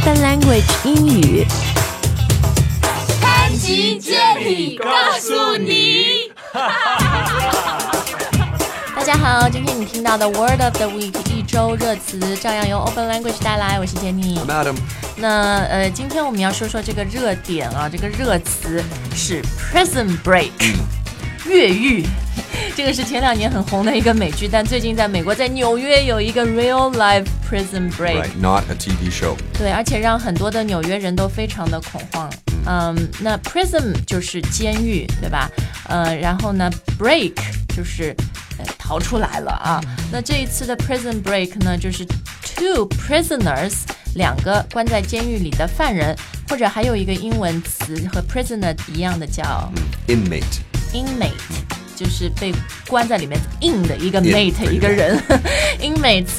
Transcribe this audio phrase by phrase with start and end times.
[0.00, 1.46] Open Language 英语。
[3.20, 4.88] 潘吉接力告
[5.20, 6.32] 诉你。
[8.96, 13.78] 大家好，今天你听到的 Word of the Week 一周热词，照样由 Open Language 带来。
[13.78, 14.38] 我是 Jenny。
[14.46, 14.74] Madam，
[15.16, 18.82] 那呃，今天我们要说说这个热点啊，这个热词
[19.14, 20.48] 是 Prison Break，
[21.44, 22.06] 越狱。
[22.76, 28.22] 这个是前两年很红的一个美剧，但最近在美国，在纽约有一个 Real Life Prison Break。
[28.22, 29.36] right, not a TV show.
[29.58, 32.30] 对，而且让很多的纽约人都非常的恐慌。
[32.66, 35.50] 嗯，那 prison 就是监狱，对吧？
[35.88, 37.34] 呃，然后呢，break
[37.74, 38.14] 就是
[38.58, 39.80] 呃逃出来了啊。
[40.12, 43.72] 那这一次的 prison break 呢，就是 two prisoners
[44.14, 46.16] 两个关在监狱里的犯人，
[46.48, 49.70] 或者还有一个英文词和 prisoner 一样的叫
[50.06, 50.60] Inmate.
[50.92, 51.30] inmate，
[52.00, 52.50] 就是被
[52.88, 55.22] 关在里面 in 的一个 mate 一个人
[55.78, 56.38] inmates。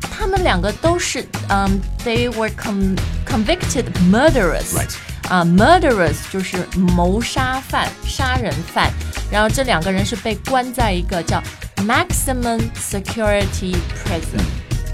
[0.00, 2.96] 他们两个都是，嗯、t h e y were con
[3.26, 4.72] convicted murderers。
[4.72, 4.94] Right.
[5.28, 8.92] 啊、m u r d e r e r s 就是谋杀犯、杀人犯。
[9.32, 11.42] 然后这两个人是被关在一个叫
[11.78, 14.44] maximum security prison。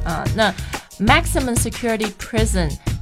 [0.02, 0.50] 啊、那
[0.98, 2.10] maximum security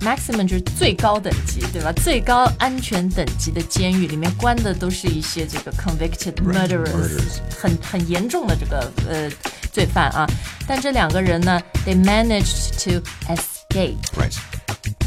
[0.04, 1.92] prison，maximum 就是最高等级，对吧？
[1.92, 9.30] 最高安全等级的监狱里面关的都是一些这个 convicted murderers，、murderers 很很严重的这个呃
[9.72, 10.26] 罪犯啊。
[10.66, 13.96] 但这两个人呢，they managed to escape。
[14.16, 14.36] Right.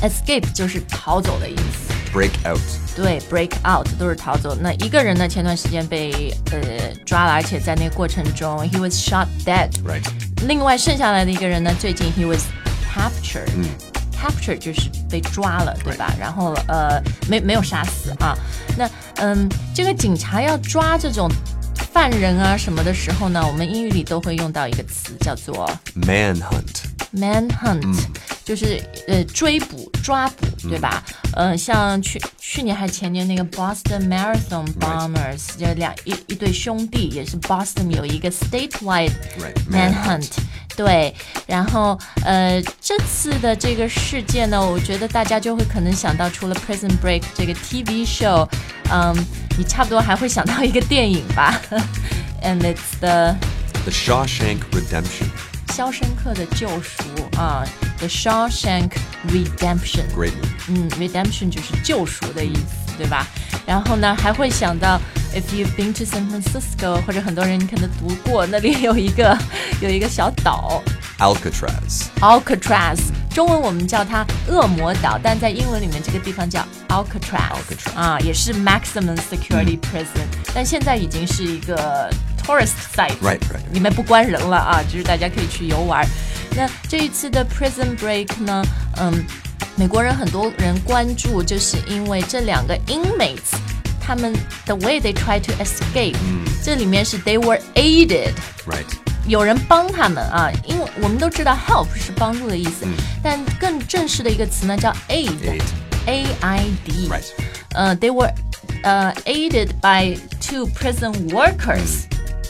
[0.01, 1.93] escape 就是逃走的意思。
[2.13, 2.59] Break out.
[2.95, 4.55] 对，break out 都是逃走。
[4.55, 9.69] 那一个人呢，前段时间被呃抓了，而且在那个过程中，he was shot dead。
[9.83, 10.03] Right.
[10.47, 12.43] 另外剩下来的一个人呢，最近 he was
[12.91, 13.49] captured。
[14.17, 16.13] Capture 就是被抓了，对吧？
[16.19, 18.35] 然后呃，没没有杀死啊。
[18.77, 21.29] 那嗯，这个警察要抓这种
[21.93, 25.69] 犯人啊什么的时候呢，我们英语里都会用到一个词叫做
[26.01, 26.83] Manhunt.
[27.15, 27.97] manhunt，、
[28.43, 31.03] 就是呃追捕、抓捕，对吧？
[31.33, 32.21] 呃，像去
[32.57, 39.11] 去年还前年那个 Boston Marathon Bombers，、就两一一对兄弟，也是 Boston 有一个 statewide
[39.71, 40.27] manhunt。
[40.75, 41.13] 对，
[41.45, 41.95] 然后
[42.25, 48.49] 呃，这次的这个事件呢，我觉得大家就会可能想到，除了 Prison Break 这个 TV show，
[48.91, 49.15] 嗯，
[49.55, 51.61] 你差不多还会想到一个电影吧
[52.41, 53.35] ，and it's the
[53.83, 55.27] The Shawshank Redemption.
[55.77, 57.03] 肖申克的救赎
[57.37, 57.63] 啊
[57.99, 58.93] ，The Shawshank
[59.27, 60.05] Redemption。
[60.11, 60.33] Great.
[60.69, 63.27] 嗯，redemption 就是救赎的意思，对吧？
[63.67, 64.99] 然后呢，还会想到
[65.35, 69.37] if you've been to San Francisco，或者很多人你可能读过，那里有一个
[69.79, 70.81] 有一个小岛
[71.19, 72.07] Alcatraz.
[72.21, 72.97] Alcatraz，
[73.29, 82.09] 中文我们叫它恶魔岛，但在英文里面这个地方叫 Alcatraz，, Alcatraz 啊，也是 maximum security prison，、但现在已经是一个
[82.46, 83.72] tourist site， Right, right.
[83.72, 86.06] 里面不关人了啊，就是大家可以去游玩。
[86.54, 88.62] 那这一次的 Prison Break 呢，
[88.98, 89.24] 嗯，
[89.76, 93.56] 美国人很多人关注，就是因为这两个 inmates，
[94.00, 94.32] 他们
[94.66, 96.16] the way they try to escape，、
[96.62, 98.32] 这里面是 they were aided。
[98.66, 98.84] Right.
[99.26, 102.84] 有人帮他们啊，因为我们都知道 help 是帮助的意思，
[103.22, 105.58] 但更正式的一个词呢叫 aid，a
[106.06, 106.26] Aid.
[106.40, 107.24] i d， Right.
[107.74, 108.30] 呃，they were
[108.82, 112.02] 呃 aided by two prison workers，、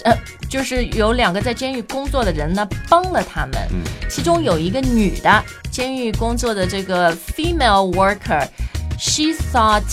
[0.03, 0.17] 呃，
[0.49, 3.67] 就是有两个在监狱工作的人呢帮了他们，
[4.09, 9.83] 其中有一个女的监狱工作的这个 female worker，she thought，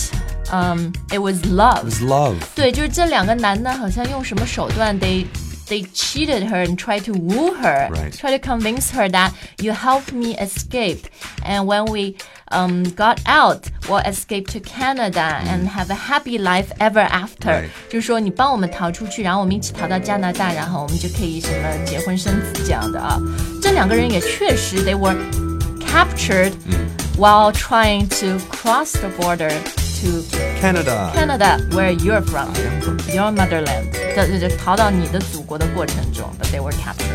[0.51, 2.35] 嗯、it was love，It was love.
[2.55, 5.25] 对，就是这两个男的好像用什么手段，they
[5.68, 8.12] they cheated her and tried to woo her, Right.
[8.12, 11.06] try to convince her that you helped me escape,
[11.44, 12.16] and when we
[12.50, 17.62] um got out, we'll escape to Canada and have a happy life ever after.
[17.62, 17.68] Right.
[17.88, 23.20] 就是说你帮我们逃出去，然后我们一起逃到加拿大，然后我们就可以什么结婚生子这样的啊。
[23.62, 25.14] 这两个人也确实，they were
[25.80, 26.52] captured
[27.16, 29.50] while trying to cross the border
[30.00, 30.24] to
[30.60, 31.12] Canada.
[31.14, 33.92] Canada, where you're from, I am from your motherland，
[34.23, 37.05] 这这这逃到你的祖国的过程中，but they were captured。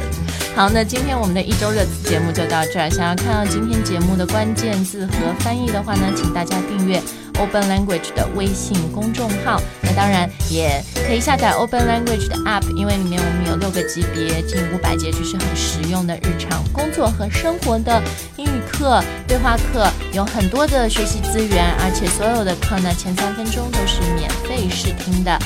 [0.54, 2.90] 好，那今天我们的一周热词节目就到这儿。
[2.90, 7.00] 想要看到今天节目的关键字和翻译的话呢，请大家订阅
[7.38, 9.62] Open Language 的微信公众号。
[9.80, 18.02] 那当然也可以下载 Open Language 的 App，因为里面我们有六个级别，近五百节就是很实用的日常工作和生活的
[18.36, 25.38] 英语课、对话课，有很多的学习资源，而且所有的课呢前三分钟都是免费试听的。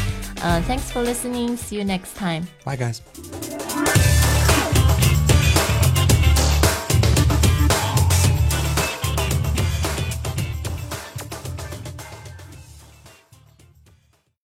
[0.43, 1.57] Uh, thanks for listening.
[1.57, 2.47] See you next time.
[2.65, 3.01] Bye, guys.